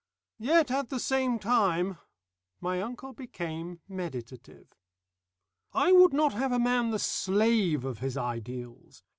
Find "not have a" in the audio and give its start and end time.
6.11-6.57